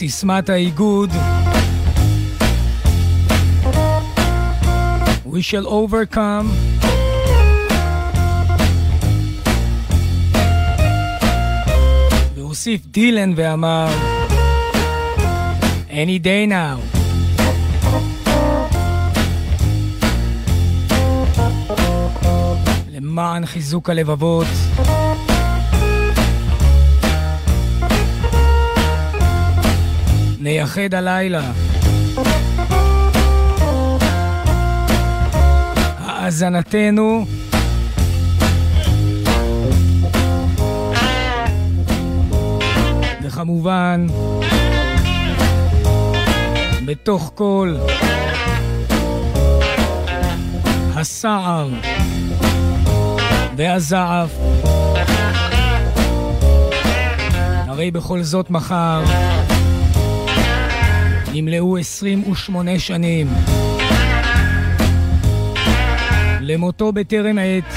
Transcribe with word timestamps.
כסיסמת 0.00 0.48
האיגוד, 0.48 1.10
We 5.26 5.42
shall 5.42 5.66
overcome. 5.66 6.46
והוסיף 12.34 12.86
דילן 12.86 13.32
ואמר, 13.36 13.88
Any 15.90 16.24
day 16.24 16.50
now. 16.50 16.98
למען 22.90 23.46
חיזוק 23.46 23.90
הלבבות. 23.90 24.46
נייחד 30.50 30.94
הלילה. 30.94 31.52
האזנתנו 35.98 37.26
וכמובן 43.22 44.06
בתוך 46.84 47.32
כל 47.34 47.76
הסער 50.94 51.68
והזעף 53.56 54.30
הרי 57.68 57.90
בכל 57.90 58.22
זאת 58.22 58.50
מחר 58.50 59.02
נמלאו 61.32 61.78
28 61.78 62.78
שנים 62.78 63.28
למותו 66.40 66.92
בטרם 66.92 67.38
עת 67.38 67.74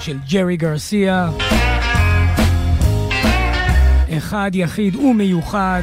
של 0.00 0.18
ג'רי 0.30 0.56
גרסיה, 0.56 1.30
אחד 4.18 4.50
יחיד 4.54 4.96
ומיוחד. 4.96 5.82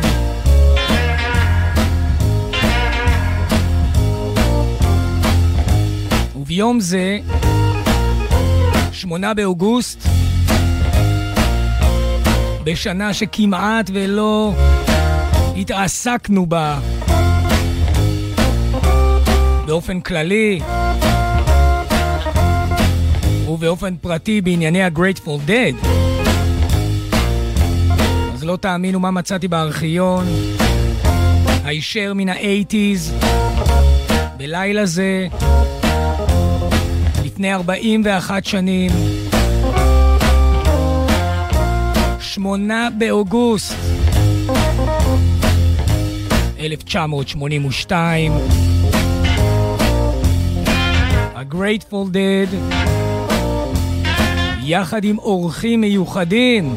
וביום 6.36 6.80
זה, 6.80 7.20
שמונה 8.92 9.34
באוגוסט, 9.34 10.13
בשנה 12.64 13.14
שכמעט 13.14 13.90
ולא 13.94 14.54
התעסקנו 15.58 16.46
בה. 16.46 16.80
באופן 19.66 20.00
כללי 20.00 20.60
ובאופן 23.48 23.96
פרטי 24.02 24.42
בענייני 24.42 24.84
ה-Grateful 24.84 25.48
Dead. 25.48 25.88
אז 28.34 28.44
לא 28.44 28.58
תאמינו 28.58 29.00
מה 29.00 29.12
מצאתי 29.12 29.48
בארכיון, 29.48 30.26
הישר 31.64 32.14
מן 32.16 32.30
ה-80's, 32.30 33.26
בלילה 34.38 34.86
זה, 34.86 35.28
לפני 37.26 37.54
41 37.54 38.46
שנים, 38.46 38.92
שמונה 42.34 42.90
באוגוסט. 42.98 43.76
1982, 46.60 48.32
ה-Grateful 51.36 52.14
Dead, 52.14 52.56
יחד 54.64 55.04
עם 55.04 55.18
אורחים 55.20 55.82
מיוחדים. 55.82 56.76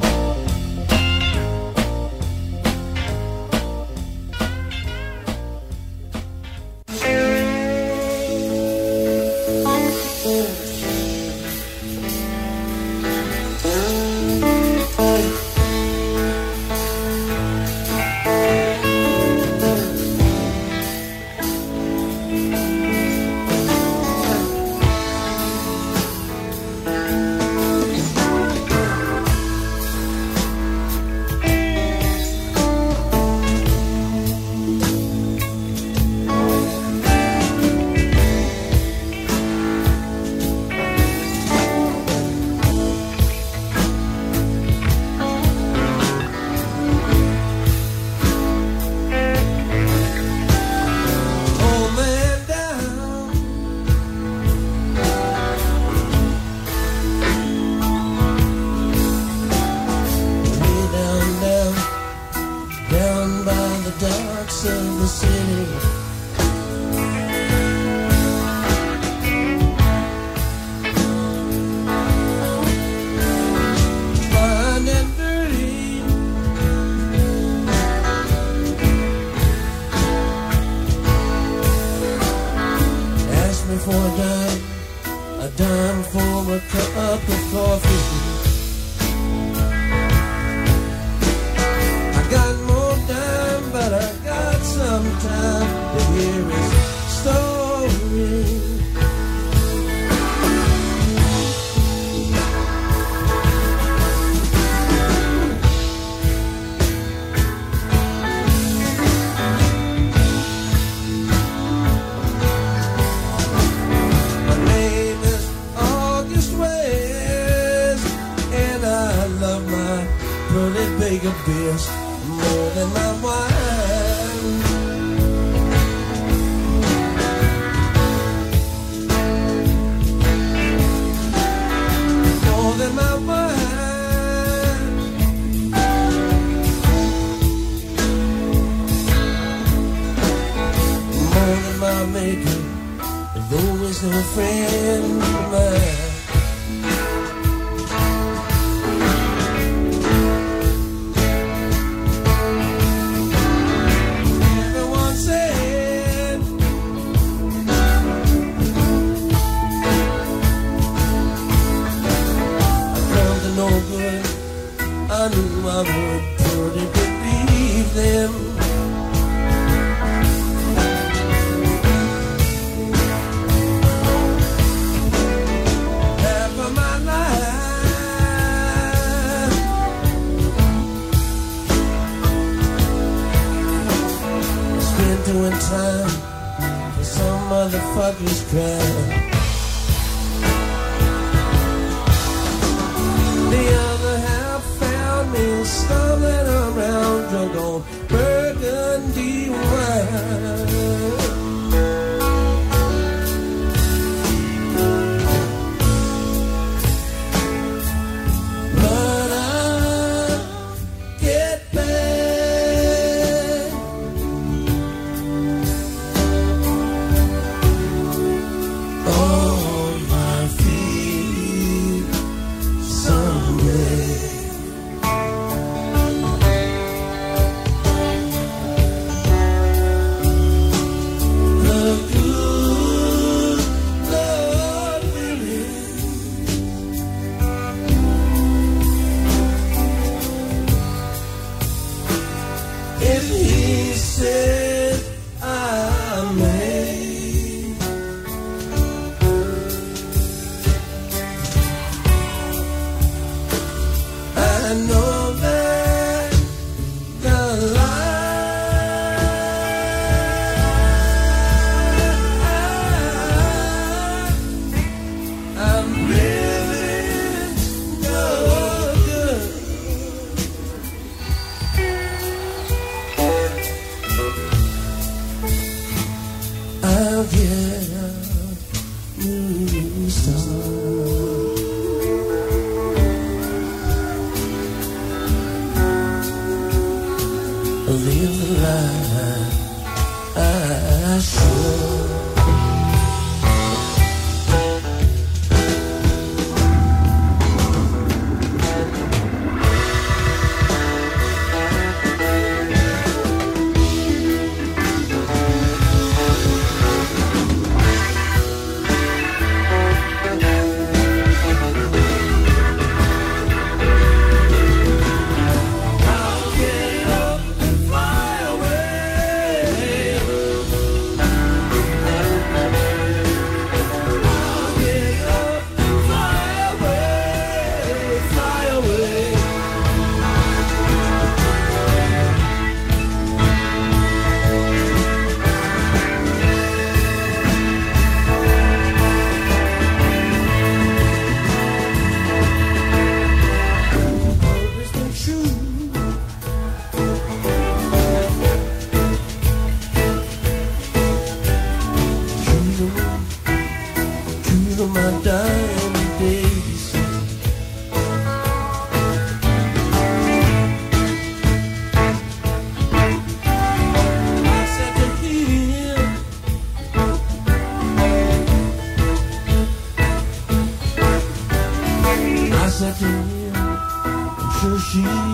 King. 374.97 375.26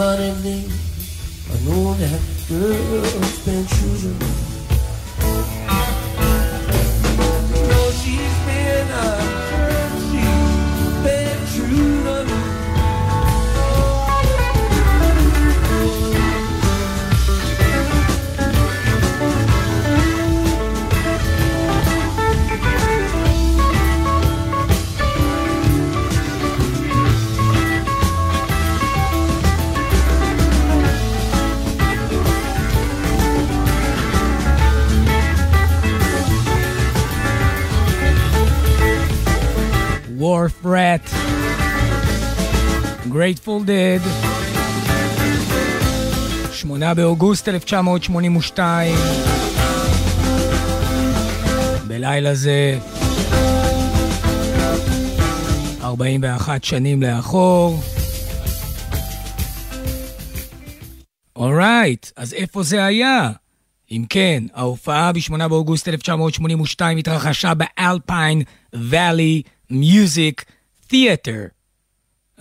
somebody 0.00 0.30
leave. 0.42 0.72
I 1.52 1.60
know 1.66 1.92
that 1.92 2.20
girl's 2.48 3.44
been 3.44 3.66
choosing 3.66 4.29
Grateful 43.40 43.66
Dead, 43.66 44.02
8 46.52 46.94
באוגוסט 46.94 47.48
1982, 47.48 48.94
בלילה 51.86 52.34
זה 52.34 52.78
41 55.82 56.64
שנים 56.64 57.02
לאחור. 57.02 57.80
אורייט, 61.36 62.06
אז 62.16 62.34
איפה 62.34 62.62
זה 62.62 62.84
היה? 62.84 63.30
אם 63.90 64.04
כן, 64.08 64.44
ההופעה 64.54 65.12
ב-8 65.12 65.48
באוגוסט 65.48 65.88
1982 65.88 66.98
התרחשה 66.98 67.52
באלפיין 67.54 68.42
ואלי 68.72 69.42
מיוזיק 69.70 70.44
תיאטר. 70.86 71.59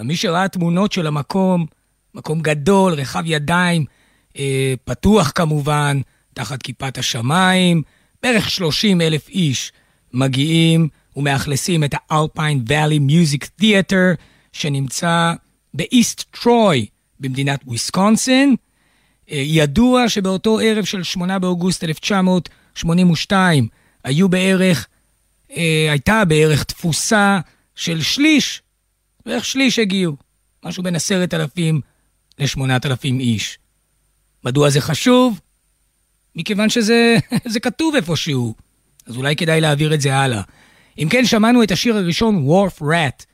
מי 0.03 0.15
שראה 0.15 0.47
תמונות 0.47 0.91
של 0.91 1.07
המקום, 1.07 1.65
מקום 2.13 2.41
גדול, 2.41 2.93
רחב 2.93 3.23
ידיים, 3.25 3.85
אה, 4.37 4.73
פתוח 4.83 5.31
כמובן, 5.35 6.01
תחת 6.33 6.63
כיפת 6.63 6.97
השמיים, 6.97 7.81
בערך 8.23 8.49
30 8.49 9.01
אלף 9.01 9.29
איש 9.29 9.71
מגיעים 10.13 10.87
ומאכלסים 11.15 11.83
את 11.83 11.95
האלפיין 12.09 12.63
ואלי 12.67 12.99
מיוזיק 12.99 13.45
תיאטר, 13.45 14.11
שנמצא 14.53 15.33
באיסט 15.73 16.23
טרוי 16.31 16.85
במדינת 17.19 17.59
וויסקונסין. 17.67 18.55
אה, 19.31 19.41
ידוע 19.45 20.09
שבאותו 20.09 20.59
ערב 20.59 20.85
של 20.85 21.03
8 21.03 21.39
באוגוסט 21.39 21.83
1982 21.83 23.67
היו 24.03 24.29
בערך, 24.29 24.87
אה, 25.51 25.87
הייתה 25.89 26.25
בערך 26.25 26.63
תפוסה 26.63 27.39
של 27.75 28.01
שליש, 28.01 28.61
בערך 29.29 29.45
שליש 29.45 29.79
הגיעו, 29.79 30.15
משהו 30.65 30.83
בין 30.83 30.95
עשרת 30.95 31.33
אלפים 31.33 31.81
לשמונת 32.39 32.85
אלפים 32.85 33.19
איש. 33.19 33.57
מדוע 34.43 34.69
זה 34.69 34.81
חשוב? 34.81 35.39
מכיוון 36.35 36.69
שזה 36.69 37.17
זה 37.53 37.59
כתוב 37.59 37.95
איפשהו, 37.95 38.55
אז 39.05 39.17
אולי 39.17 39.35
כדאי 39.35 39.61
להעביר 39.61 39.93
את 39.93 40.01
זה 40.01 40.15
הלאה. 40.15 40.41
אם 40.97 41.07
כן, 41.09 41.25
שמענו 41.25 41.63
את 41.63 41.71
השיר 41.71 41.97
הראשון, 41.97 42.47
Wharf 42.47 42.81
Rat. 42.81 43.25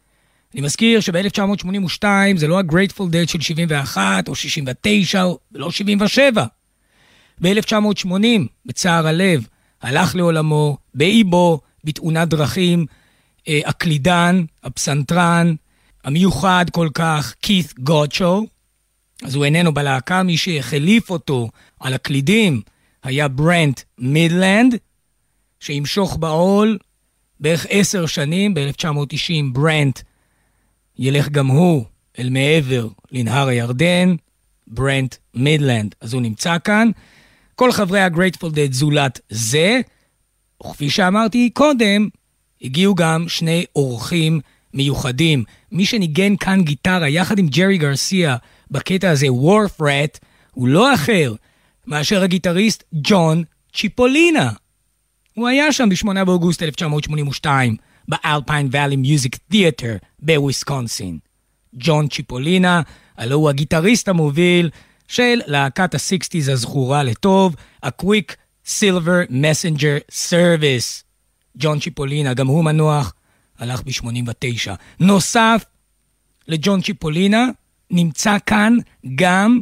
אני 0.53 0.61
מזכיר 0.61 0.99
שב-1982 0.99 2.03
זה 2.35 2.47
לא 2.47 2.59
ה-Grateful 2.59 3.03
Dead 3.11 3.31
של 3.31 3.41
71 3.41 4.27
או 4.27 4.35
69 4.35 5.25
ולא 5.51 5.71
77. 5.71 6.45
ב-1980, 7.41 8.07
בצער 8.65 9.07
הלב, 9.07 9.47
הלך 9.81 10.15
לעולמו, 10.15 10.77
באיבו, 10.93 11.59
בתאונת 11.83 12.27
דרכים, 12.27 12.85
אה, 13.47 13.59
הקלידן, 13.65 14.43
הפסנתרן, 14.63 15.55
המיוחד 16.05 16.65
כל 16.71 16.89
כך, 16.93 17.35
כית 17.41 17.79
גודשו. 17.79 18.45
אז 19.23 19.35
הוא 19.35 19.45
איננו 19.45 19.73
בלהקה, 19.73 20.23
מי 20.23 20.37
שהחליף 20.37 21.09
אותו 21.09 21.49
על 21.79 21.93
הקלידים 21.93 22.61
היה 23.03 23.27
ברנט 23.27 23.81
מידלנד, 23.97 24.75
שימשוך 25.59 26.17
בעול 26.17 26.77
בערך 27.39 27.65
עשר 27.69 28.05
שנים, 28.05 28.53
ב-1990 28.53 29.53
ברנט 29.53 29.99
ילך 30.97 31.29
גם 31.29 31.47
הוא 31.47 31.85
אל 32.19 32.29
מעבר 32.29 32.87
לנהר 33.11 33.47
הירדן, 33.47 34.15
ברנט 34.67 35.15
מידלנד. 35.33 35.95
אז 36.01 36.13
הוא 36.13 36.21
נמצא 36.21 36.57
כאן. 36.63 36.89
כל 37.55 37.71
חברי 37.71 38.01
ה-Grateful 38.01 38.49
Dead 38.49 38.71
זולת 38.71 39.19
זה, 39.29 39.81
וכפי 40.63 40.89
שאמרתי 40.89 41.49
קודם, 41.49 42.07
הגיעו 42.61 42.95
גם 42.95 43.29
שני 43.29 43.65
אורחים 43.75 44.39
מיוחדים. 44.75 45.43
מי 45.71 45.85
שניגן 45.85 46.35
כאן 46.35 46.63
גיטרה 46.63 47.09
יחד 47.09 47.39
עם 47.39 47.47
ג'רי 47.47 47.77
גרסיה 47.77 48.35
בקטע 48.71 49.09
הזה, 49.09 49.33
Wharf 49.33 49.81
הוא 50.51 50.67
לא 50.67 50.93
אחר 50.93 51.33
מאשר 51.87 52.23
הגיטריסט 52.23 52.83
ג'ון 52.93 53.43
צ'יפולינה. 53.73 54.51
הוא 55.33 55.47
היה 55.47 55.71
שם 55.71 55.89
ב-8 55.89 56.23
באוגוסט 56.25 56.63
1982, 56.63 57.75
ב 58.07 58.16
Alpine 58.16 58.69
Valley 58.71 58.95
Music 58.95 59.37
Theatre 59.49 59.95
בוויסקונסין. 60.19 61.19
ג'ון 61.73 62.07
צ'יפולינה, 62.07 62.81
הלוא 63.17 63.37
הוא 63.37 63.49
הגיטריסט 63.49 64.07
המוביל 64.07 64.69
של 65.07 65.41
להקת 65.45 65.95
ה-60's 65.95 66.51
הזכורה 66.51 67.03
לטוב, 67.03 67.55
ה-Quick 67.83 68.33
Silver 68.67 69.29
Messenger 69.29 70.29
Service. 70.29 71.03
ג'ון 71.57 71.79
צ'יפולינה, 71.79 72.33
גם 72.33 72.47
הוא 72.47 72.63
מנוח, 72.63 73.13
הלך 73.59 73.81
ב-89. 73.83 74.71
נוסף 74.99 75.65
לג'ון 76.47 76.81
צ'יפולינה, 76.81 77.45
נמצא 77.91 78.37
כאן 78.45 78.77
גם 79.15 79.59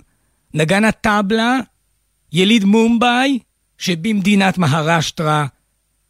נגן 0.54 0.84
הטבלה, 0.84 1.60
יליד 2.32 2.64
מומבאי, 2.64 3.40
שבמדינת 3.78 4.58
מהרשטרה, 4.58 5.46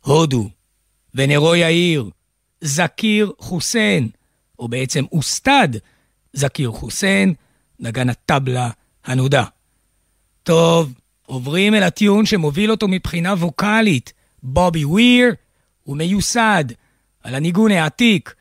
הודו. 0.02 0.50
ונרו 1.16 1.56
יאיר, 1.56 2.10
זקיר 2.62 3.32
חוסיין, 3.40 4.10
או 4.60 4.68
בעצם 4.68 5.04
אוסטד 5.12 5.70
זקיר 6.34 6.72
חוסיין, 6.72 7.34
נגן 7.80 8.10
הטבלה 8.10 8.70
הנודע. 9.06 9.44
טוב, 10.44 10.94
עוברים 11.26 11.76
אל 11.76 11.84
הטיון 11.84 12.26
שמוביל 12.26 12.72
אותו 12.72 12.88
מבחינה 12.88 13.34
ווקאלית. 13.34 14.14
בובי 14.44 14.86
וויר 14.86 15.36
הוא 15.84 15.98
מיוסד 15.98 16.64
על 17.24 17.36
הניגון 17.36 17.72
העתיק 17.72 18.36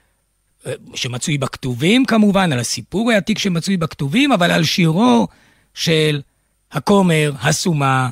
אה, 0.66 0.72
שמצוי 0.94 1.38
בכתובים 1.38 2.04
כמובן, 2.04 2.52
על 2.52 2.58
הסיפור 2.58 3.10
העתיק 3.10 3.38
שמצוי 3.38 3.76
בכתובים, 3.76 4.32
אבל 4.32 4.50
על 4.50 4.64
שירו 4.64 5.28
של 5.74 6.22
הכומר 6.72 7.32
הסומה 7.40 8.10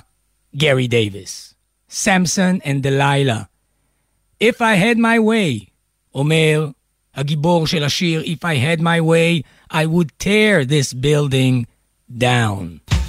גרי 0.57 0.89
דייוויס. 0.89 1.55
סמסון 1.91 2.59
and 2.63 2.81
דלילה. 2.81 3.43
If 4.45 4.57
I 4.57 4.77
had 4.77 4.97
my 4.97 5.19
way, 5.19 5.71
אומר 6.15 6.69
הגיבור 7.15 7.67
של 7.67 7.85
השיר 7.85 8.23
If 8.23 8.45
I 8.45 8.57
had 8.57 8.81
my 8.81 9.01
way, 9.01 9.43
I 9.73 9.87
would 9.87 10.11
tear 10.19 10.65
this 10.65 10.93
building 10.93 11.67
down. 12.19 13.00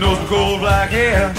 Nose 0.00 0.28
gold 0.30 0.60
black 0.60 0.90
hair. 0.90 1.32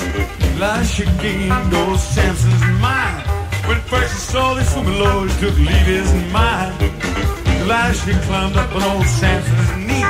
Like 0.59 0.85
she 0.85 1.03
gained 1.19 1.71
those 1.73 2.01
Samson's 2.01 2.65
mind. 2.79 3.25
When 3.67 3.79
first 3.89 4.13
she 4.13 4.21
saw 4.31 4.53
this 4.53 4.73
woman, 4.75 4.99
Lord, 4.99 5.31
she 5.31 5.39
took 5.39 5.57
leave 5.57 5.87
his 5.97 6.11
mind. 6.31 6.77
Like 7.67 7.95
she 7.95 8.13
climbed 8.27 8.55
up 8.57 8.73
on 8.75 8.83
old 8.83 9.05
Samson's 9.05 9.71
knee. 9.87 10.05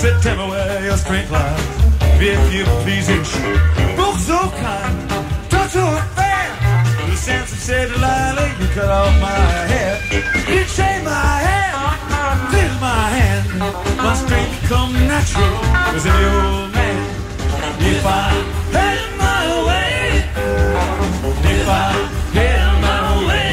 Said, 0.00 0.20
tell 0.22 0.36
me 0.36 0.50
where 0.50 0.84
your 0.84 0.96
strength 0.96 1.30
lies. 1.30 1.86
If 2.18 2.54
you 2.54 2.64
please, 2.82 3.08
and 3.08 3.26
she 3.26 3.94
broke 3.94 4.18
so 4.30 4.38
kind. 4.62 5.10
Touch 5.50 5.74
her 5.74 5.96
fair. 6.16 6.46
The 7.08 7.16
Samson 7.16 7.58
said, 7.58 7.88
Delilah, 7.90 8.48
you 8.58 8.66
cut 8.74 8.88
off 8.88 9.12
my 9.20 9.38
hair. 9.72 9.92
You 10.54 10.64
shave 10.64 11.04
my 11.04 11.34
hair. 11.46 11.72
Clear 12.50 12.72
my 12.80 13.04
hand. 13.18 13.44
My 13.98 14.14
strength 14.14 14.68
come 14.70 14.92
natural 15.06 15.56
as 15.94 16.06
any 16.06 16.24
old 16.24 16.72
man. 16.72 17.05
If 17.88 18.04
I 18.04 18.30
had 18.72 19.02
my 19.16 19.44
way, 19.68 19.94
if 21.54 21.68
I 21.68 21.92
had 22.34 22.72
my 22.82 23.02
way, 23.28 23.52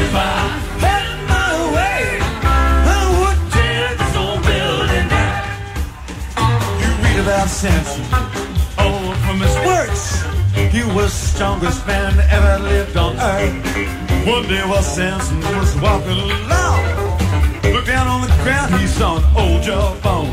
if 0.00 0.14
I 0.14 0.36
had 0.80 1.12
my 1.28 1.52
way, 1.76 2.00
I 2.96 3.00
would 3.18 3.40
tear 3.52 3.86
this 3.98 4.14
old 4.16 4.40
building 4.48 5.08
down. 5.12 5.44
You 6.80 6.88
read 7.04 7.18
about 7.20 7.48
Samson, 7.48 8.04
oh, 8.78 9.12
from 9.24 9.36
his 9.44 9.56
works. 9.68 10.04
He 10.72 10.82
was 10.96 11.12
the 11.12 11.26
strongest 11.34 11.86
man 11.86 12.18
ever 12.30 12.58
lived 12.64 12.96
on 12.96 13.16
earth. 13.18 14.26
One 14.26 14.48
day 14.48 14.64
while 14.64 14.82
Samson 14.82 15.40
was 15.58 15.76
walking 15.76 16.16
along, 16.16 16.80
looked 17.70 17.86
down 17.86 18.06
on 18.06 18.22
the 18.22 18.32
ground, 18.42 18.74
he 18.80 18.86
saw 18.86 19.18
an 19.18 19.24
old 19.36 19.62
jawbone. 19.62 20.32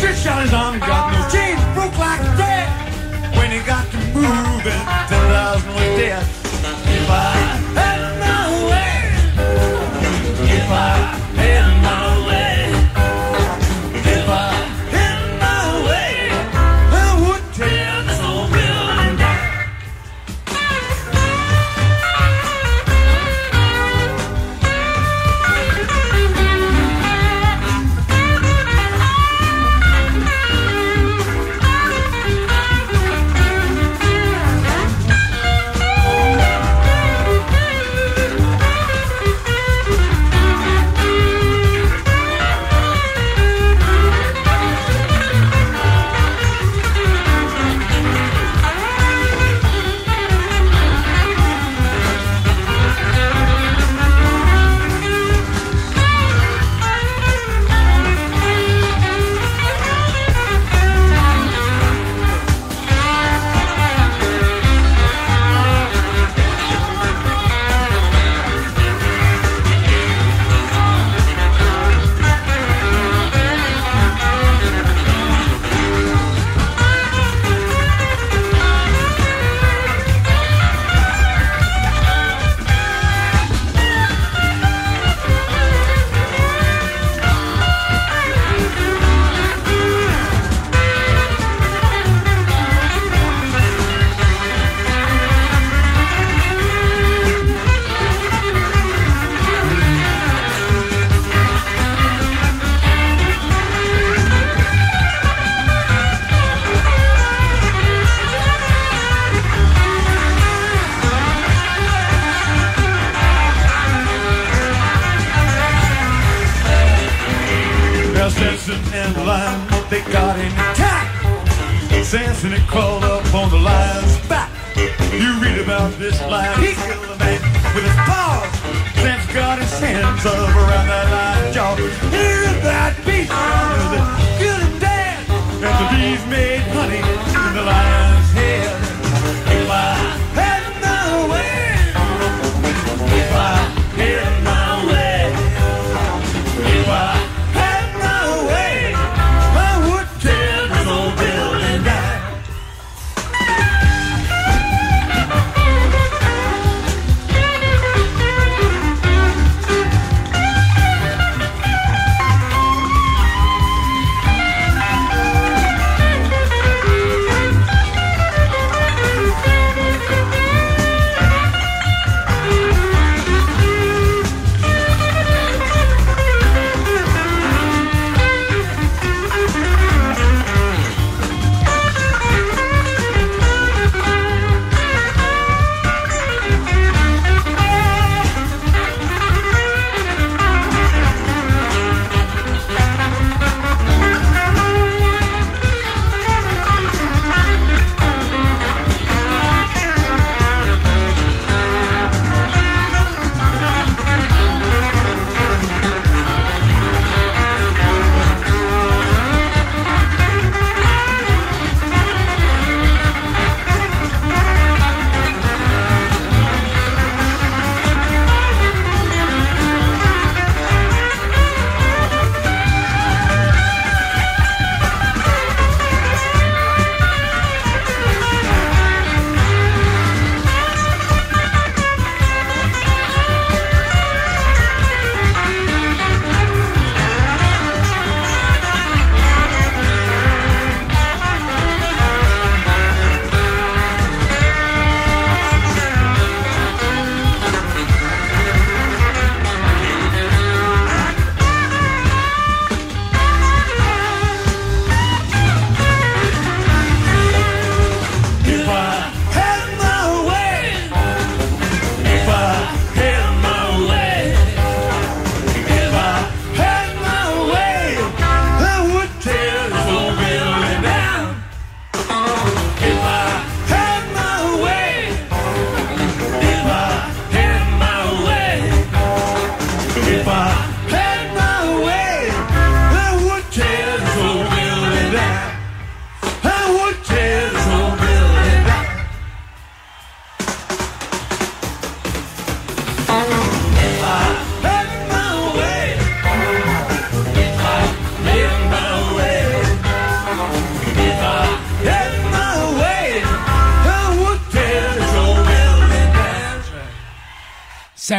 Stretched 0.00 0.26
out 0.28 0.42
his 0.42 0.54
arm, 0.54 0.78
got 0.78 1.12
no 1.12 1.28
chains, 1.28 1.60
broke 1.74 1.98
like 1.98 2.20
thread. 2.34 3.36
When 3.36 3.50
he 3.50 3.58
got 3.66 3.84
to 3.90 3.98
moving, 4.14 4.72
ten 5.10 5.22
thousand 5.28 5.74
were 5.74 5.98
dead. 6.00 6.22
If 6.22 7.10
I 7.10 7.89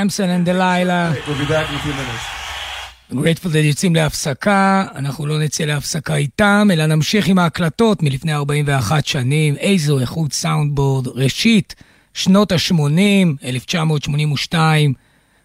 Samson 0.01 0.30
and 0.30 0.49
Delilah. 0.49 1.12
We'll 1.11 1.17
be 1.17 1.49
back 1.49 1.69
in 1.69 1.75
a 1.75 1.85
few 1.85 1.93
minutes. 1.93 3.15
Grateful 3.15 3.51
Dead 3.51 3.63
יוצאים 3.63 3.95
להפסקה, 3.95 4.85
אנחנו 4.95 5.25
לא 5.25 5.39
נצא 5.39 5.63
להפסקה 5.63 6.15
איתם, 6.15 6.67
אלא 6.73 6.85
נמשיך 6.85 7.27
עם 7.27 7.39
ההקלטות 7.39 8.03
מלפני 8.03 8.33
41 8.33 9.05
שנים, 9.05 9.55
איזו 9.55 9.99
איכות 9.99 10.33
soundboard, 10.34 11.08
ראשית, 11.07 11.75
שנות 12.13 12.51
ה-80, 12.51 13.45
1982, 13.45 14.93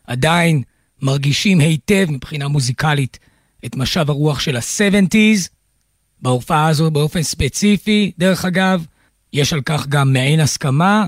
עדיין 0.06 0.62
מרגישים 1.02 1.60
היטב 1.60 2.06
מבחינה 2.10 2.48
מוזיקלית 2.48 3.18
את 3.66 3.76
משב 3.76 4.10
הרוח 4.10 4.40
של 4.40 4.56
ה-70's, 4.56 5.48
בהופעה 6.22 6.68
הזו 6.68 6.90
באופן 6.90 7.22
ספציפי, 7.22 8.12
דרך 8.18 8.44
אגב, 8.44 8.84
יש 9.32 9.52
על 9.52 9.60
כך 9.60 9.86
גם 9.86 10.12
מעין 10.12 10.40
הסכמה 10.40 11.06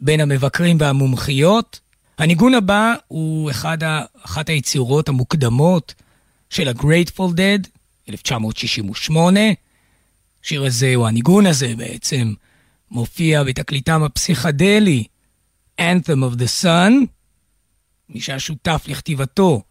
בין 0.00 0.20
המבקרים 0.20 0.76
והמומחיות. 0.80 1.87
הניגון 2.18 2.54
הבא 2.54 2.94
הוא 3.08 3.50
אחד 3.50 3.82
ה, 3.82 4.02
אחת 4.22 4.48
היצירות 4.48 5.08
המוקדמות 5.08 5.94
של 6.50 6.68
ה-Grateful 6.68 7.32
Dead, 7.36 7.68
1968. 8.08 9.40
השיר 10.44 10.64
הזה, 10.64 10.92
או 10.94 11.08
הניגון 11.08 11.46
הזה 11.46 11.74
בעצם, 11.76 12.34
מופיע 12.90 13.44
בתקליטם 13.44 14.02
הפסיכדלי, 14.02 15.04
Anthem 15.80 16.22
of 16.32 16.38
the 16.38 16.64
Sun. 16.64 16.92
מי 18.08 18.20
שהיה 18.20 18.38
שותף 18.38 18.84
לכתיבתו, 18.86 19.62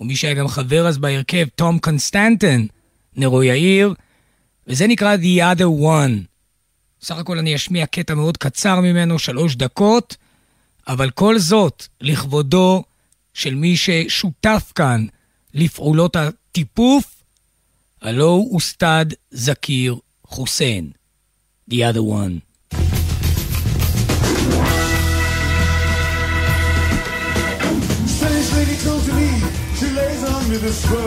ומי 0.00 0.16
שהיה 0.16 0.34
גם 0.34 0.48
חבר 0.48 0.88
אז 0.88 0.98
בהרכב, 0.98 1.46
תום 1.54 1.78
קונסטנטן, 1.78 2.66
נרו 3.16 3.42
יאיר, 3.42 3.94
וזה 4.66 4.86
נקרא 4.86 5.16
The 5.16 5.56
Other 5.56 5.82
One. 5.82 6.26
סך 7.02 7.16
הכל 7.16 7.38
אני 7.38 7.54
אשמיע 7.54 7.86
קטע 7.86 8.14
מאוד 8.14 8.36
קצר 8.36 8.80
ממנו, 8.80 9.18
שלוש 9.18 9.56
דקות, 9.56 10.16
אבל 10.88 11.10
כל 11.10 11.38
זאת 11.38 11.86
לכבודו 12.00 12.84
של 13.34 13.54
מי 13.54 13.76
ששותף 13.76 14.72
כאן 14.74 15.06
לפעולות 15.54 16.16
הטיפוף, 16.16 17.22
הלו 18.02 18.28
הוא 18.28 18.54
אוסטד 18.54 19.06
זכיר 19.30 19.96
חוסיין. 20.26 20.90
The 21.70 21.74
other 21.74 22.02
one. 22.02 22.40
Spanish 28.14 28.50
lady 28.56 28.76
the 30.64 30.72
scroll. 30.72 31.03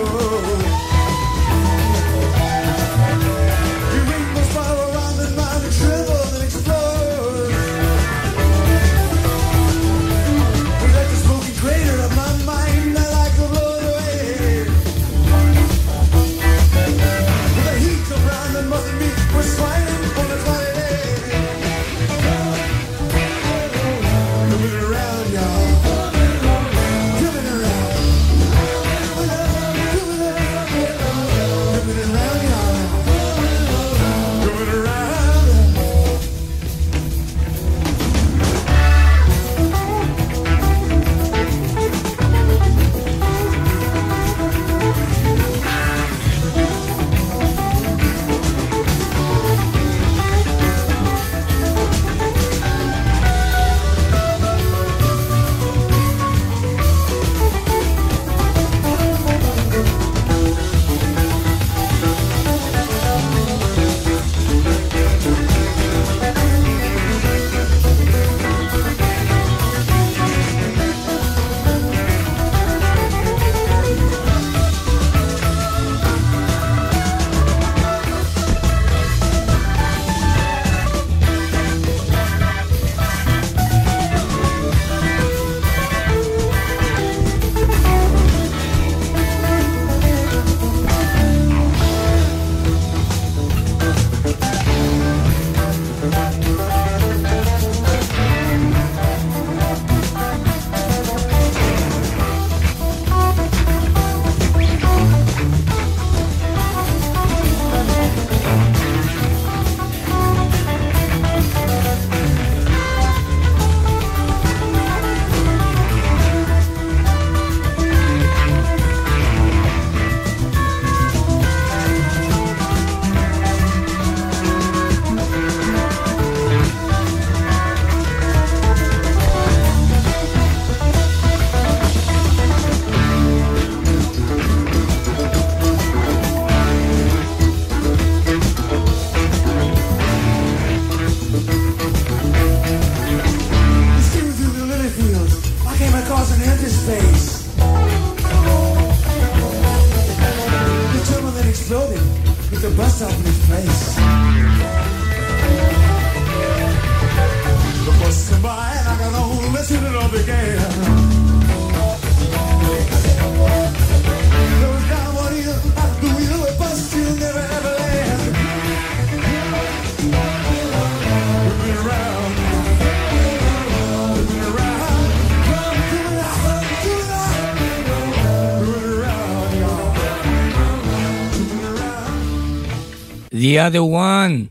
The 183.58 183.60
other 183.60 183.82
one 183.82 184.48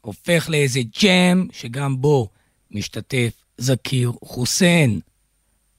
הופך 0.00 0.48
לאיזה 0.48 0.80
ג'ם 1.02 1.46
שגם 1.52 2.00
בו 2.00 2.28
משתתף 2.70 3.32
זכיר 3.58 4.12
חוסיין. 4.24 5.00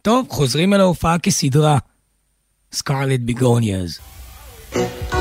טוב, 0.02 0.28
חוזרים 0.30 0.74
אל 0.74 0.80
ההופעה 0.80 1.20
כסדרה. 1.20 1.78
סקרלט 2.74 3.20
ביגוניאז. 3.20 4.00
Thank 4.74 5.21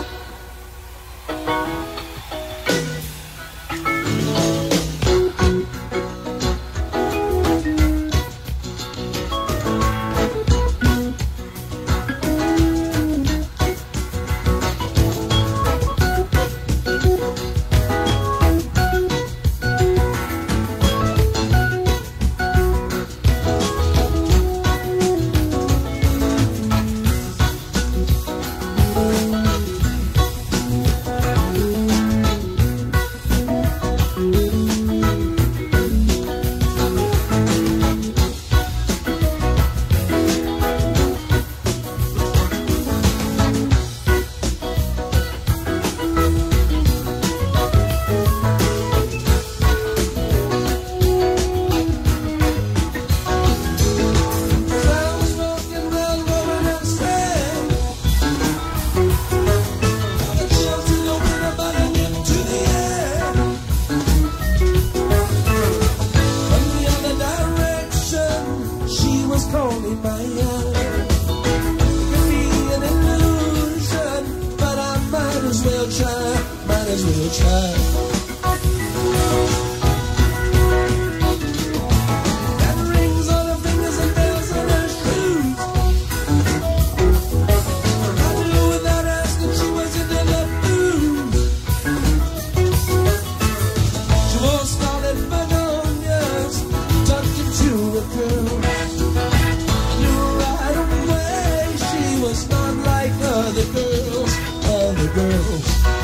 Girl. 105.15 106.00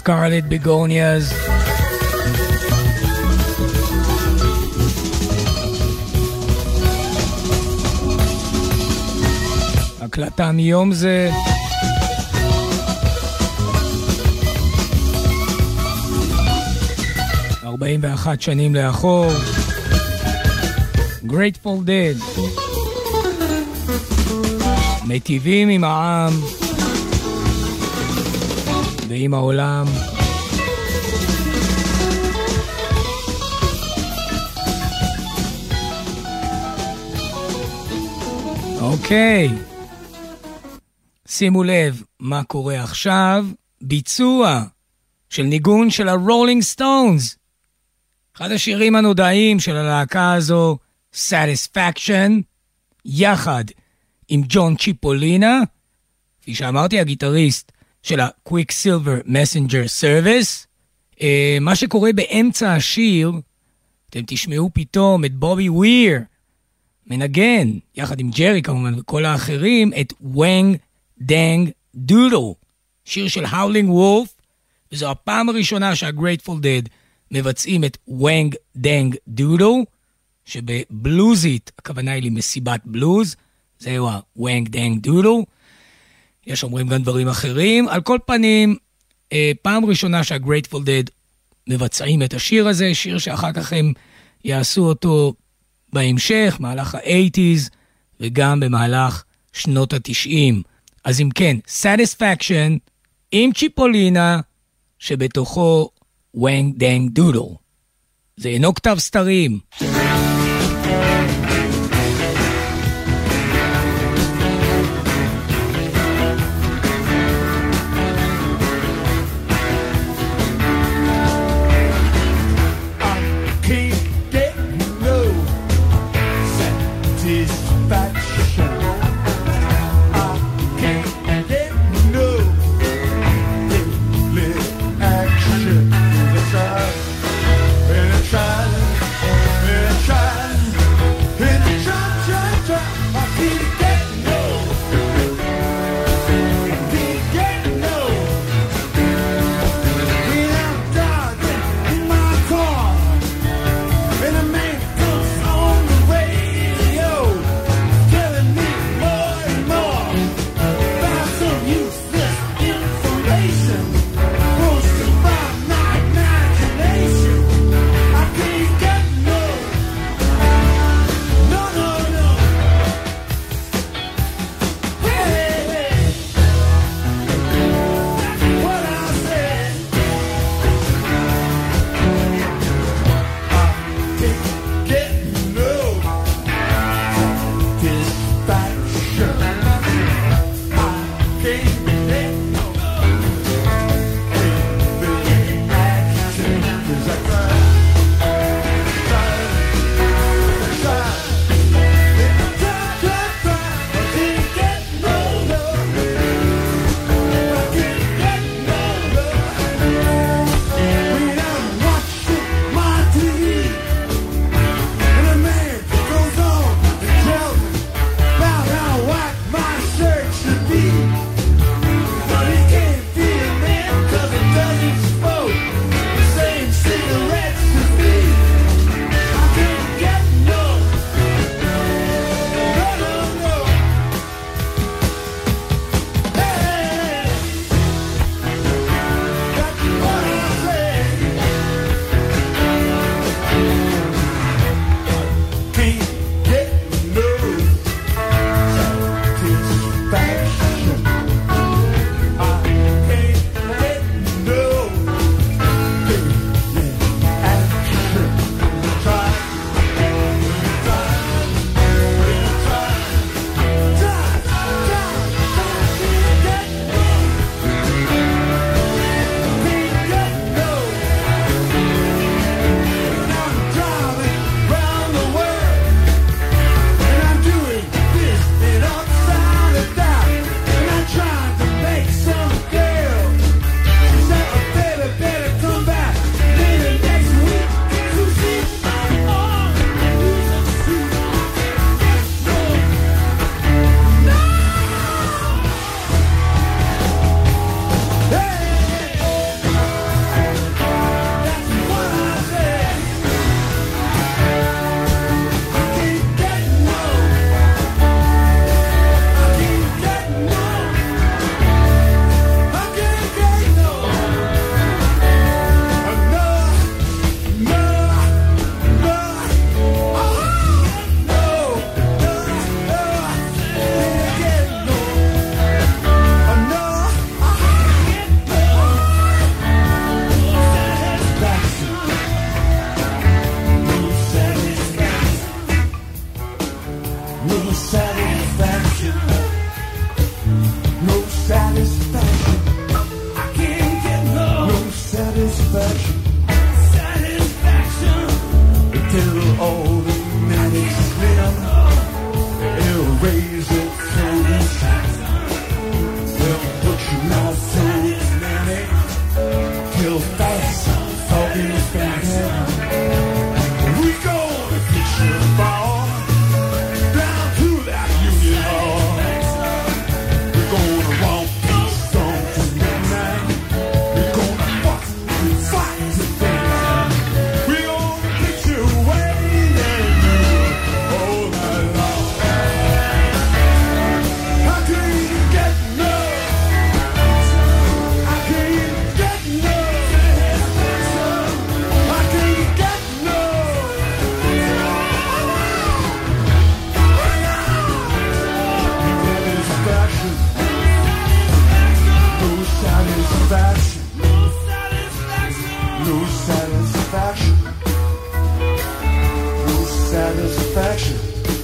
Scarlet 0.00 0.48
Begonias. 0.48 1.26
הקלטה 10.00 10.52
מיום 10.52 10.92
זה. 10.92 11.30
ארבעים 17.64 18.00
ואחת 18.02 18.40
שנים 18.40 18.74
לאחור. 18.74 19.32
Grateful 21.24 21.86
Dead. 21.86 22.40
מיטיבים 25.06 25.68
עם 25.68 25.84
העם 25.84 26.32
ועם 29.10 29.34
העולם. 29.34 29.86
אוקיי, 38.80 39.48
שימו 41.28 41.64
לב 41.64 42.02
מה 42.20 42.44
קורה 42.44 42.82
עכשיו. 42.82 43.46
ביצוע 43.80 44.64
של 45.30 45.42
ניגון 45.42 45.90
של 45.90 46.08
הרולינג 46.08 46.62
סטונס. 46.62 47.36
אחד 48.36 48.50
השירים 48.50 48.96
הנודעים 48.96 49.60
של 49.60 49.76
הלהקה 49.76 50.32
הזו, 50.32 50.78
Satisfaction, 51.14 52.30
יחד 53.04 53.64
עם 54.28 54.42
ג'ון 54.48 54.76
צ'יפולינה, 54.76 55.60
כפי 56.42 56.54
שאמרתי, 56.54 57.00
הגיטריסט 57.00 57.72
של 58.02 58.20
ה-Quicksilver 58.20 59.26
Messenger 59.26 60.00
Service. 60.00 60.66
אה, 61.14 61.22
מה 61.60 61.76
שקורה 61.76 62.12
באמצע 62.12 62.74
השיר, 62.74 63.32
אתם 64.10 64.20
תשמעו 64.26 64.70
פתאום 64.74 65.24
את 65.24 65.34
בובי 65.34 65.68
וויר 65.68 66.20
מנגן, 67.06 67.70
יחד 67.96 68.20
עם 68.20 68.30
ג'רי 68.30 68.62
כמובן 68.62 68.98
וכל 68.98 69.24
האחרים, 69.24 69.92
את 70.00 70.12
Wang 70.20 70.76
Dang 71.20 71.70
Doodle, 71.94 72.54
שיר 73.04 73.28
של 73.28 73.44
האולינג 73.44 73.90
וולף, 73.90 74.28
וזו 74.92 75.10
הפעם 75.10 75.48
הראשונה 75.48 75.96
שה-Grateful 75.96 76.48
Dead 76.62 76.88
מבצעים 77.30 77.84
את 77.84 77.98
Wang 78.08 78.54
Dang 78.76 79.16
Doodle, 79.28 79.84
שבבלוזית 80.44 81.72
הכוונה 81.78 82.12
היא 82.12 82.22
למסיבת 82.22 82.80
בלוז, 82.84 83.36
זהו 83.78 84.08
ה 84.36 84.42
Wang 84.42 84.68
Dang 84.68 85.00
Doodle. 85.02 85.44
יש 86.46 86.64
אומרים 86.64 86.88
גם 86.88 87.02
דברים 87.02 87.28
אחרים. 87.28 87.88
על 87.88 88.00
כל 88.00 88.18
פנים, 88.26 88.76
אה, 89.32 89.52
פעם 89.62 89.84
ראשונה 89.84 90.24
שה-Grateful 90.24 90.76
Dead 90.76 91.10
מבצעים 91.68 92.22
את 92.22 92.34
השיר 92.34 92.68
הזה, 92.68 92.94
שיר 92.94 93.18
שאחר 93.18 93.52
כך 93.52 93.72
הם 93.72 93.92
יעשו 94.44 94.82
אותו 94.82 95.34
בהמשך, 95.92 96.56
מהלך 96.60 96.94
ה-80's 96.94 97.70
וגם 98.20 98.60
במהלך 98.60 99.24
שנות 99.52 99.92
ה-90. 99.92 100.62
אז 101.04 101.20
אם 101.20 101.28
כן, 101.34 101.56
Satisfaction 101.82 102.78
עם 103.32 103.52
צ'יפולינה, 103.52 104.40
שבתוכו 104.98 105.90
וואנג 106.34 106.76
דנג 106.76 107.10
דודו. 107.10 107.56
זה 108.36 108.48
אינו 108.48 108.74
כתב 108.74 108.96
סתרים. 108.98 109.58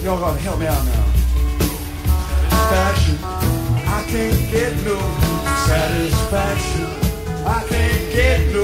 Y'all 0.06 0.20
gotta 0.20 0.38
help 0.38 0.60
me 0.60 0.66
out 0.68 0.84
now. 0.84 1.04
Satisfaction. 2.70 3.18
I 3.24 4.04
can't 4.06 4.50
get 4.52 4.72
no 4.86 4.98
satisfaction. 5.66 6.86
I 7.44 7.66
can't 7.68 8.12
get 8.12 8.52
no 8.54 8.55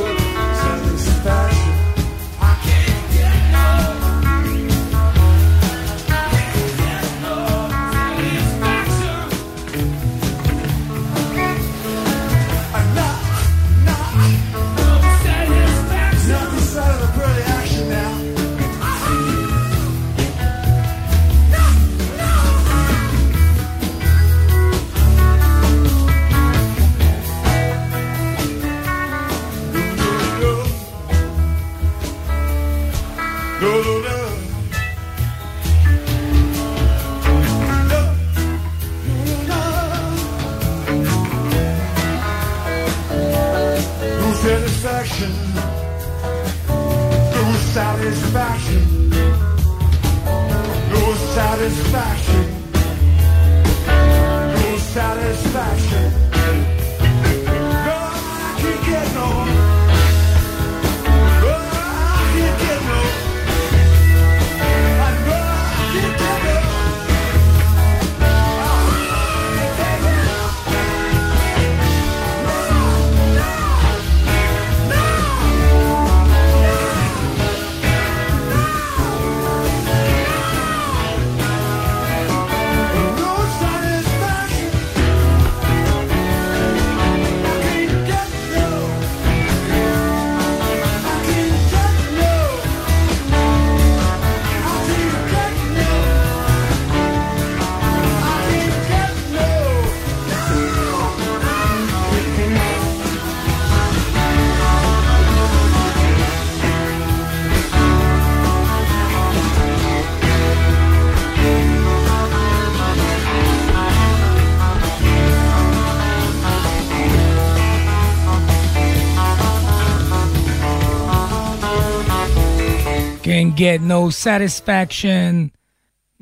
Get 123.57 123.83
no 123.83 124.11
satisfaction. 124.11 125.51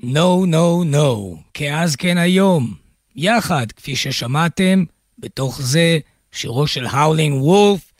No, 0.03 0.45
no, 0.47 0.85
no. 0.85 1.39
כאז 1.55 1.97
כן 1.97 2.19
היום. 2.19 2.75
יחד, 3.17 3.73
כפי 3.73 3.97
ששמעתם, 3.97 4.85
בתוך 5.19 5.63
זה 5.63 5.99
שירו 6.33 6.67
של 6.67 6.87
האולינג 6.87 7.43
וולף, 7.43 7.93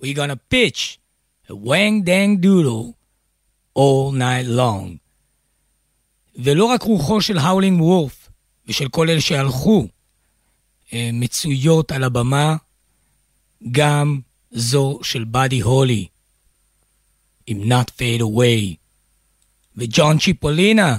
We 0.00 0.06
gonna 0.06 0.36
pitch 0.54 0.98
a 1.48 1.54
wang 1.54 2.02
dang 2.02 2.36
doodle 2.40 2.94
all 3.74 4.12
night 4.12 4.46
long. 4.46 4.98
ולא 6.36 6.64
רק 6.64 6.82
רוחו 6.82 7.20
של 7.20 7.38
האולינג 7.38 7.82
וולף 7.82 8.28
ושל 8.68 8.88
כל 8.88 9.10
אלה 9.10 9.20
שהלכו 9.20 9.86
אה, 10.92 11.10
מצויות 11.12 11.92
על 11.92 12.04
הבמה, 12.04 12.56
גם 13.70 14.20
זו 14.50 14.98
של 15.02 15.24
באדי 15.24 15.60
הולי. 15.60 16.06
עם 17.46 17.72
Not 17.72 17.90
Fade 17.98 18.22
Away, 18.22 18.74
וג'ון 19.76 20.18
צ'יפולינה, 20.18 20.96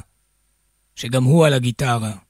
שגם 0.96 1.24
הוא 1.24 1.46
על 1.46 1.54
הגיטרה. 1.54 2.25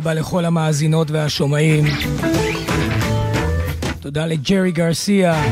רבה 0.00 0.14
לכל 0.14 0.44
המאזינות 0.44 1.10
והשומעים. 1.10 1.84
תודה 4.00 4.26
לג'רי 4.26 4.72
גרסיה, 4.72 5.42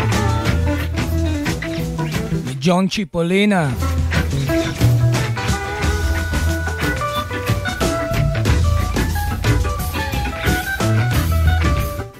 לג'ון 2.46 2.88
צ'יפולינה. 2.88 3.70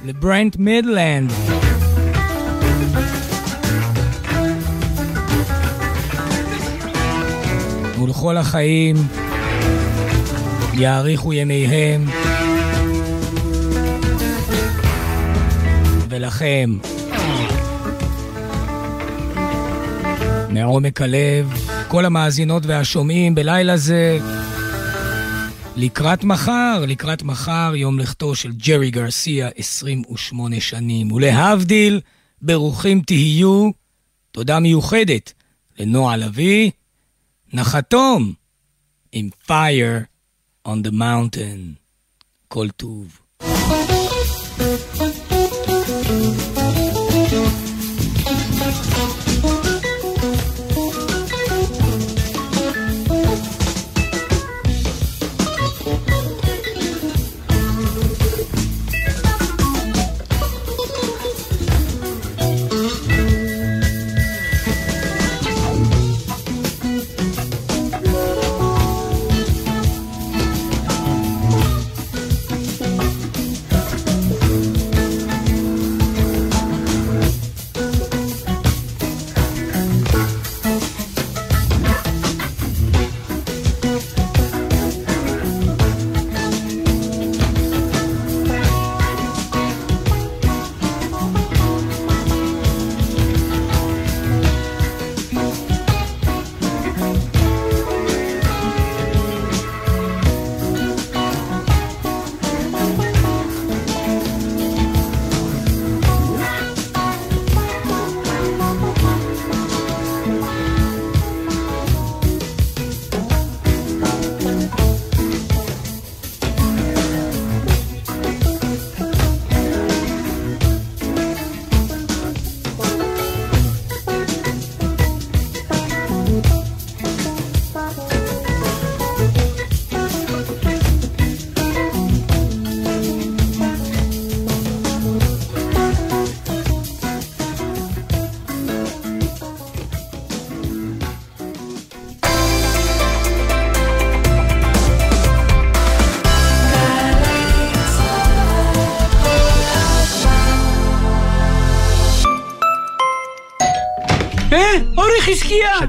לברנט 0.05 0.57
מידלנד. 0.57 1.33
ולכל 8.03 8.37
החיים 8.37 8.97
יאריכו 10.79 11.33
ימיהם. 11.33 12.18
ולכם, 16.19 16.79
מעומק 20.49 21.01
הלב, 21.01 21.53
כל 21.89 22.05
המאזינות 22.05 22.67
והשומעים 22.67 23.35
בלילה 23.35 23.77
זה, 23.77 24.19
לקראת 25.77 26.25
מחר, 26.25 26.85
לקראת 26.89 27.23
מחר, 27.23 27.73
יום 27.75 27.99
לכתו 27.99 28.35
של 28.35 28.53
ג'רי 28.53 28.91
גרסיה, 28.91 29.49
28 29.57 30.61
שנים. 30.61 31.13
ולהבדיל, 31.13 32.01
ברוכים 32.43 33.01
תהיו, 33.01 33.71
תודה 34.31 34.61
מיוחדת 34.61 35.33
לנועה 35.79 36.17
לביא, 36.17 36.71
נחתום 37.53 38.33
עם 39.13 39.29
Fire 39.47 40.05
on 40.69 40.87
the 40.87 40.91
Mountain. 40.91 41.79
כל 42.49 42.69
טוב. 42.71 43.28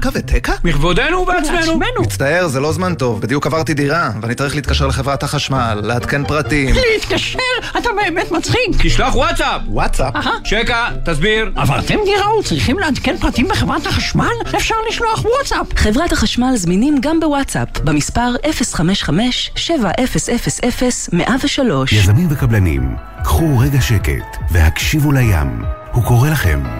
שקע 0.00 0.10
ותקע? 0.12 0.52
בכבודנו 0.64 1.18
ובעצמנו. 1.18 1.78
מצטער, 2.02 2.48
זה 2.48 2.60
לא 2.60 2.72
זמן 2.72 2.94
טוב. 2.94 3.20
בדיוק 3.20 3.46
עברתי 3.46 3.74
דירה, 3.74 4.10
ואני 4.22 4.34
צריך 4.34 4.54
להתקשר 4.54 4.86
לחברת 4.86 5.22
החשמל, 5.22 5.80
לעדכן 5.82 6.24
פרטים. 6.24 6.74
להתקשר? 6.92 7.38
אתה 7.78 7.88
באמת 7.96 8.30
מצחיק. 8.30 8.58
תשלח 8.82 9.16
וואטסאפ! 9.16 9.60
וואטסאפ? 9.66 10.14
שקע, 10.44 10.88
תסביר. 11.04 11.50
עברתם 11.56 11.98
דירה 12.04 12.38
וצריכים 12.38 12.78
לעדכן 12.78 13.16
פרטים 13.20 13.48
בחברת 13.48 13.86
החשמל? 13.86 14.26
אפשר 14.56 14.74
לשלוח 14.88 15.24
וואטסאפ. 15.24 15.66
חברת 15.76 16.12
החשמל 16.12 16.52
זמינים 16.56 16.98
גם 17.00 17.20
בוואטסאפ, 17.20 17.68
במספר 17.84 18.34
055-7000-103. 18.44 18.48
יזמים 21.92 22.26
וקבלנים, 22.30 22.96
קחו 23.24 23.58
רגע 23.58 23.80
שקט 23.80 24.36
והקשיבו 24.50 25.12
לים. 25.12 25.62
הוא 25.92 26.04
קורא 26.04 26.30
לכם. 26.30 26.79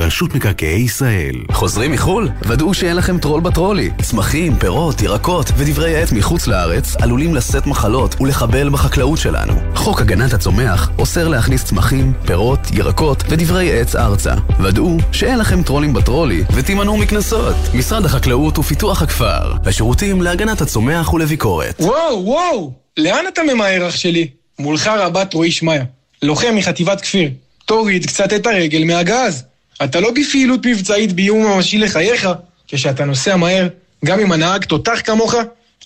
רשות 0.00 0.34
מקרקעי 0.34 0.80
ישראל. 0.80 1.36
חוזרים 1.52 1.92
מחו"ל? 1.92 2.28
ודאו 2.42 2.74
שאין 2.74 2.96
לכם 2.96 3.18
טרול 3.18 3.40
בטרולי. 3.40 3.90
צמחים, 4.02 4.56
פירות, 4.56 5.02
ירקות 5.02 5.46
ודברי 5.56 6.02
עט 6.02 6.12
מחוץ 6.12 6.46
לארץ 6.46 6.96
עלולים 6.96 7.34
לשאת 7.34 7.66
מחלות 7.66 8.20
ולחבל 8.20 8.68
בחקלאות 8.68 9.18
שלנו. 9.18 9.52
חוק 9.74 10.00
הגנת 10.00 10.32
הצומח 10.32 10.90
אוסר 10.98 11.28
להכניס 11.28 11.64
צמחים, 11.64 12.12
פירות, 12.26 12.58
ירקות 12.72 13.22
ודברי 13.28 13.80
עץ 13.80 13.96
ארצה. 13.96 14.34
ודאו 14.62 14.96
שאין 15.12 15.38
לכם 15.38 15.62
טרולים 15.62 15.92
בטרולי 15.92 16.44
ותימנעו 16.54 16.96
מקנסות. 16.96 17.56
משרד 17.74 18.04
החקלאות 18.04 18.58
ופיתוח 18.58 19.02
הכפר. 19.02 19.52
השירותים 19.66 20.22
להגנת 20.22 20.60
הצומח 20.60 21.12
ולביקורת. 21.12 21.80
וואו, 21.80 22.24
וואו! 22.24 22.72
לאן 22.96 23.24
אתה 23.32 23.42
ממהר, 23.42 23.88
אח 23.88 23.96
שלי? 23.96 24.28
מולך 24.58 24.86
רבת 24.86 25.34
רועי 25.34 25.50
שמעיה, 25.50 25.84
לוחם 26.22 26.54
מחטיבת 26.54 27.00
כפיר. 27.00 27.30
תוריד 27.64 28.06
קצת 28.06 28.32
את 28.32 28.46
הרגל 28.46 28.84
מהגז. 28.84 29.49
אתה 29.84 30.00
לא 30.00 30.10
בפעילות 30.10 30.66
מבצעית 30.66 31.12
באיום 31.12 31.46
ממשי 31.46 31.78
לחייך. 31.78 32.28
כשאתה 32.68 33.04
נוסע 33.04 33.36
מהר, 33.36 33.68
גם 34.04 34.20
אם 34.20 34.32
הנהג 34.32 34.64
תותח 34.64 35.00
כמוך, 35.04 35.34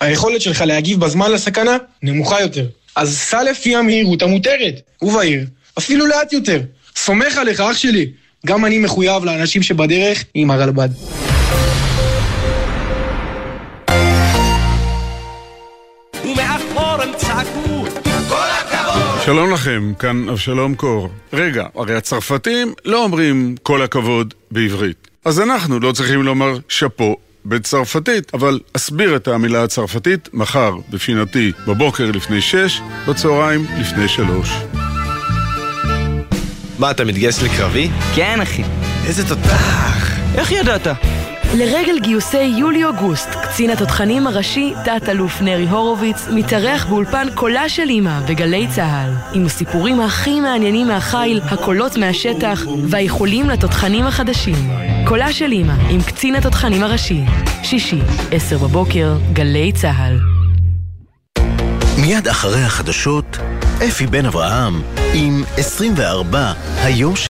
היכולת 0.01 0.41
שלך 0.41 0.61
להגיב 0.61 1.01
בזמן 1.01 1.33
לסכנה 1.33 1.77
נמוכה 2.03 2.41
יותר. 2.41 2.67
אז 2.97 3.19
סע 3.19 3.43
לפי 3.43 3.77
המהירות 3.77 4.23
המותרת, 4.23 4.81
ובעיר, 5.03 5.47
אפילו 5.79 6.07
לאט 6.07 6.33
יותר. 6.33 6.61
סומך 6.97 7.37
עליך, 7.37 7.61
אח 7.61 7.77
שלי. 7.77 8.07
גם 8.47 8.65
אני 8.65 8.79
מחויב 8.79 9.25
לאנשים 9.25 9.63
שבדרך 9.63 10.25
עם 10.35 10.51
הרלב"ד. 10.51 10.89
שלום 19.25 19.53
לכם, 19.53 19.93
כאן 19.99 20.29
אבשלום 20.29 20.75
קור. 20.75 21.11
רגע, 21.33 21.67
הרי 21.75 21.95
הצרפתים 21.95 22.73
לא 22.85 23.05
אומרים 23.05 23.55
כל 23.63 23.83
הכבוד 23.83 24.35
בעברית. 24.51 25.09
אז 25.25 25.41
אנחנו 25.41 25.81
לא 25.81 25.93
צריכים 25.93 26.23
לומר 26.23 26.59
שאפו 26.69 27.17
בצרפתית, 27.47 28.35
אבל 28.35 28.61
אסביר 28.77 29.17
את 29.17 29.29
המילה 29.29 29.63
הצרפתית 29.65 30.29
מחר 30.33 30.77
בפינתי 30.91 31.53
בבוקר 31.67 32.11
לפני 32.11 32.41
שש, 32.41 32.81
בצהריים 33.09 33.67
לפני 33.81 34.09
שלוש. 34.09 34.51
מה, 36.79 36.91
אתה 36.91 37.05
מתגייס 37.05 37.43
לקרבי? 37.43 37.91
כן, 38.15 38.41
אחי. 38.41 38.63
איזה 39.07 39.29
תותח! 39.29 40.19
איך 40.35 40.53
ידעת? 40.53 40.87
לרגל 41.57 41.99
גיוסי 42.01 42.39
יולי-אוגוסט, 42.39 43.29
קצין 43.29 43.71
התותחנים 43.71 44.27
הראשי, 44.27 44.75
תת-אלוף 44.85 45.41
נרי 45.41 45.69
הורוביץ, 45.69 46.29
מתארח 46.31 46.87
באולפן 46.87 47.27
קולה 47.35 47.69
של 47.69 47.91
אמא 47.91 48.21
בגלי 48.29 48.67
צה"ל, 48.75 49.13
עם 49.35 49.47
הסיפורים 49.47 50.01
הכי 50.01 50.41
מעניינים 50.41 50.87
מהחיל, 50.87 51.41
הקולות 51.45 51.97
מהשטח, 51.97 52.67
והאיחולים 52.89 53.51
לתותחנים 53.51 54.07
החדשים. 54.07 54.71
קולה 55.07 55.33
של 55.33 55.53
אמא, 55.53 55.73
עם 55.91 56.03
קצין 56.03 56.35
התותחנים 56.35 56.83
הראשי. 56.83 57.21
שישי, 57.63 58.01
עשר 58.31 58.59
בבוקר, 58.59 59.17
גלי 59.33 59.73
צה"ל. 59.73 60.19
מיד 61.99 62.29
אחרי 62.29 62.63
החדשות, 62.63 63.39
אפי 63.89 64.07
בן 64.07 64.27
אברהם 64.27 64.83
עם 65.13 65.45
24 65.57 66.53
היום 66.83 67.17
ש... 67.17 67.23